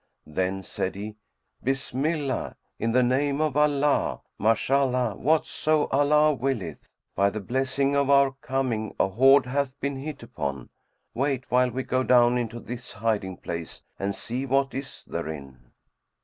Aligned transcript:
Then 0.25 0.63
said 0.63 0.95
he, 0.95 1.15
"Bismillah; 1.63 2.55
in 2.79 2.91
the 2.91 3.03
name 3.03 3.39
of 3.39 3.55
Allah! 3.55 4.21
Mashallah; 4.39 5.15
whatso 5.15 5.87
Allah 5.91 6.33
willeth! 6.33 6.89
By 7.15 7.29
the 7.29 7.39
blessing 7.39 7.95
of 7.95 8.09
our 8.09 8.31
coming 8.41 8.95
a 8.99 9.09
hoard 9.09 9.45
hath 9.45 9.79
been 9.79 9.97
hit 9.97 10.23
upon, 10.23 10.69
wait 11.13 11.51
while 11.51 11.69
we 11.69 11.83
go 11.83 12.01
down 12.01 12.39
into 12.39 12.59
this 12.59 12.93
hiding 12.93 13.37
place 13.37 13.83
and 13.99 14.15
see 14.15 14.43
what 14.47 14.73
is 14.73 15.03
therein." 15.03 15.71